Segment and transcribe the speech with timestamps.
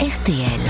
[0.00, 0.60] RTL.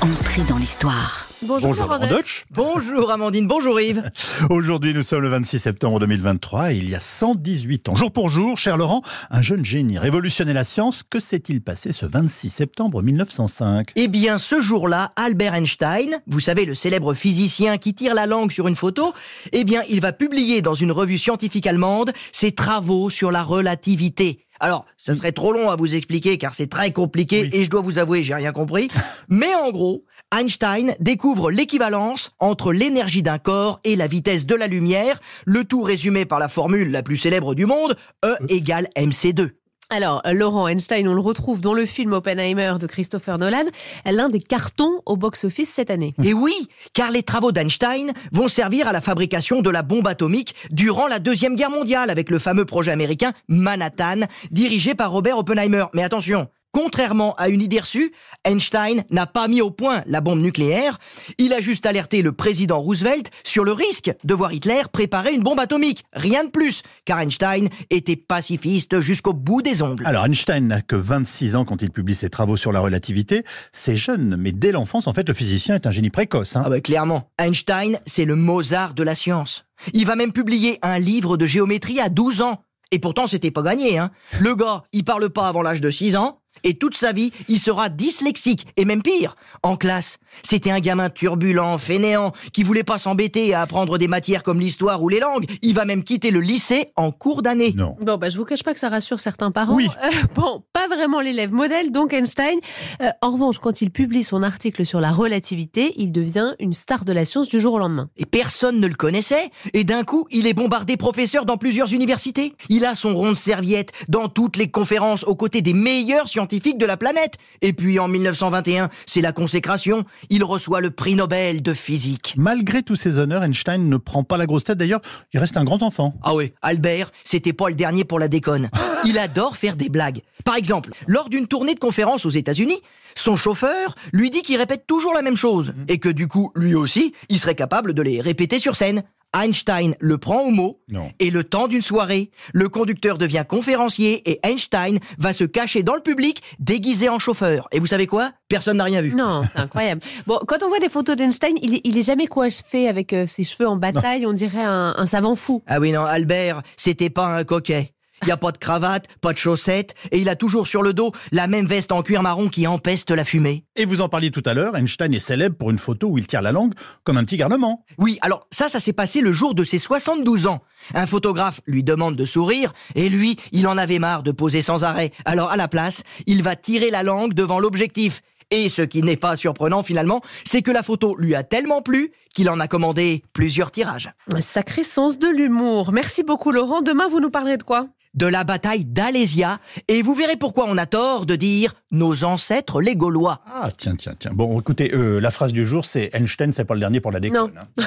[0.00, 1.26] Entrée dans l'histoire.
[1.42, 2.44] Bonjour, Bonjour Laurent Deutsch.
[2.52, 4.08] Bonjour Amandine, bonjour Yves.
[4.50, 8.30] Aujourd'hui, nous sommes le 26 septembre 2023 et il y a 118 ans, jour pour
[8.30, 11.02] jour, cher Laurent, un jeune génie révolutionnait la science.
[11.02, 16.64] Que s'est-il passé ce 26 septembre 1905 Eh bien, ce jour-là, Albert Einstein, vous savez,
[16.64, 19.12] le célèbre physicien qui tire la langue sur une photo,
[19.50, 24.44] eh bien, il va publier dans une revue scientifique allemande ses travaux sur la relativité.
[24.60, 27.50] Alors, ça serait trop long à vous expliquer car c'est très compliqué Oui.
[27.52, 28.88] et je dois vous avouer, j'ai rien compris.
[29.28, 30.04] Mais en gros,
[30.36, 35.82] Einstein découvre l'équivalence entre l'énergie d'un corps et la vitesse de la lumière, le tout
[35.82, 39.50] résumé par la formule la plus célèbre du monde, E égale mc2.
[39.90, 43.64] Alors, Laurent Einstein, on le retrouve dans le film Oppenheimer de Christopher Nolan,
[44.04, 46.14] l'un des cartons au box-office cette année.
[46.22, 50.54] Et oui, car les travaux d'Einstein vont servir à la fabrication de la bombe atomique
[50.70, 55.86] durant la Deuxième Guerre mondiale avec le fameux projet américain Manhattan, dirigé par Robert Oppenheimer.
[55.94, 58.12] Mais attention, contrairement à une idée reçue,
[58.44, 60.98] Einstein n'a pas mis au point la bombe nucléaire,
[61.38, 65.42] il a juste alerté le président Roosevelt sur le risque de voir Hitler préparer une
[65.42, 66.04] bombe atomique.
[66.12, 70.06] Rien de plus, car Einstein était pacifiste jusqu'au bout des ongles.
[70.06, 73.44] Alors Einstein n'a que 26 ans quand il publie ses travaux sur la relativité.
[73.72, 76.56] C'est jeune, mais dès l'enfance, en fait, le physicien est un génie précoce.
[76.56, 76.62] hein.
[76.64, 79.64] Ah bah clairement, Einstein, c'est le Mozart de la science.
[79.94, 82.64] Il va même publier un livre de géométrie à 12 ans.
[82.90, 84.10] Et pourtant, c'était pas gagné, hein.
[84.40, 87.58] Le gars, il parle pas avant l'âge de 6 ans, et toute sa vie, il
[87.58, 89.36] sera dyslexique, et même pire.
[89.62, 94.42] En classe, c'était un gamin turbulent, fainéant, qui voulait pas s'embêter à apprendre des matières
[94.42, 95.46] comme l'histoire ou les langues.
[95.62, 97.72] Il va même quitter le lycée en cours d'année.
[97.76, 97.96] Non.
[98.00, 99.74] Bon, bah, je vous cache pas que ça rassure certains parents.
[99.74, 99.88] Oui.
[100.04, 102.58] Euh, bon, vraiment l'élève modèle, donc Einstein.
[103.02, 107.04] Euh, en revanche, quand il publie son article sur la relativité, il devient une star
[107.04, 108.08] de la science du jour au lendemain.
[108.16, 109.50] Et personne ne le connaissait.
[109.74, 112.54] Et d'un coup, il est bombardé professeur dans plusieurs universités.
[112.68, 116.78] Il a son rond de serviette dans toutes les conférences aux côtés des meilleurs scientifiques
[116.78, 117.34] de la planète.
[117.62, 120.04] Et puis en 1921, c'est la consécration.
[120.30, 122.34] Il reçoit le prix Nobel de physique.
[122.36, 124.78] Malgré tous ses honneurs, Einstein ne prend pas la grosse tête.
[124.78, 126.14] D'ailleurs, il reste un grand enfant.
[126.22, 128.70] Ah oui, Albert, c'était pas le dernier pour la déconne.
[129.04, 130.22] Il adore faire des blagues.
[130.44, 132.80] Par exemple, lors d'une tournée de conférences aux États-Unis,
[133.14, 136.74] son chauffeur lui dit qu'il répète toujours la même chose et que du coup, lui
[136.74, 139.02] aussi, il serait capable de les répéter sur scène.
[139.36, 141.12] Einstein le prend au mot Non.
[141.18, 145.94] et le temps d'une soirée, le conducteur devient conférencier et Einstein va se cacher dans
[145.94, 147.68] le public déguisé en chauffeur.
[147.70, 148.30] Et vous savez quoi?
[148.48, 149.12] Personne n'a rien vu.
[149.14, 150.00] Non, c'est incroyable.
[150.26, 153.26] Bon, quand on voit des photos d'Einstein, il, est- il est jamais coiffé avec euh,
[153.26, 155.62] ses cheveux en bataille, on dirait un, un savant fou.
[155.66, 157.92] Ah oui, non, Albert, c'était pas un coquet.
[158.22, 160.92] Il n'y a pas de cravate, pas de chaussettes, et il a toujours sur le
[160.92, 163.64] dos la même veste en cuir marron qui empeste la fumée.
[163.76, 166.26] Et vous en parliez tout à l'heure, Einstein est célèbre pour une photo où il
[166.26, 166.74] tire la langue
[167.04, 167.84] comme un petit garnement.
[167.98, 170.60] Oui, alors ça, ça s'est passé le jour de ses 72 ans.
[170.94, 174.84] Un photographe lui demande de sourire, et lui, il en avait marre de poser sans
[174.84, 175.12] arrêt.
[175.24, 178.20] Alors à la place, il va tirer la langue devant l'objectif.
[178.50, 182.12] Et ce qui n'est pas surprenant finalement, c'est que la photo lui a tellement plu
[182.34, 184.10] qu'il en a commandé plusieurs tirages.
[184.34, 185.92] Un sacré sens de l'humour.
[185.92, 186.80] Merci beaucoup Laurent.
[186.80, 187.88] Demain, vous nous parlerez de quoi?
[188.18, 192.80] De la bataille d'Alésia, et vous verrez pourquoi on a tort de dire nos ancêtres
[192.80, 193.42] les Gaulois.
[193.46, 194.32] Ah, tiens, tiens, tiens.
[194.34, 197.20] Bon, écoutez, euh, la phrase du jour, c'est Einstein, c'est pas le dernier pour la
[197.20, 197.52] déconne.
[197.56, 197.82] hein.